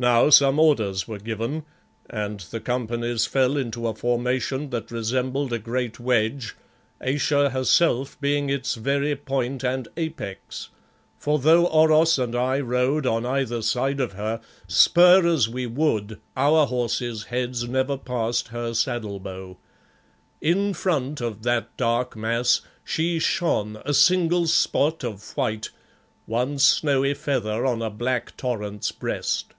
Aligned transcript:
Now 0.00 0.30
some 0.30 0.60
orders 0.60 1.08
were 1.08 1.18
given, 1.18 1.64
and 2.08 2.38
the 2.38 2.60
companies 2.60 3.26
fell 3.26 3.56
into 3.56 3.88
a 3.88 3.94
formation 3.96 4.70
that 4.70 4.92
resembled 4.92 5.52
a 5.52 5.58
great 5.58 5.98
wedge, 5.98 6.54
Ayesha 7.00 7.50
herself 7.50 8.16
being 8.20 8.48
its 8.48 8.76
very 8.76 9.16
point 9.16 9.64
and 9.64 9.88
apex, 9.96 10.68
for 11.18 11.40
though 11.40 11.66
Oros 11.66 12.16
and 12.16 12.36
I 12.36 12.60
rode 12.60 13.06
on 13.08 13.26
either 13.26 13.60
side 13.60 13.98
of 13.98 14.12
her, 14.12 14.40
spur 14.68 15.26
as 15.26 15.48
we 15.48 15.66
would, 15.66 16.20
our 16.36 16.68
horses' 16.68 17.24
heads 17.24 17.68
never 17.68 17.96
passed 17.96 18.46
her 18.54 18.74
saddle 18.74 19.18
bow. 19.18 19.56
In 20.40 20.74
front 20.74 21.20
of 21.20 21.42
that 21.42 21.76
dark 21.76 22.14
mass 22.14 22.60
she 22.84 23.18
shone 23.18 23.82
a 23.84 23.92
single 23.94 24.46
spot 24.46 25.02
of 25.02 25.36
white 25.36 25.70
one 26.26 26.60
snowy 26.60 27.14
feather 27.14 27.66
on 27.66 27.82
a 27.82 27.90
black 27.90 28.36
torrent's 28.36 28.92
breast. 28.92 29.54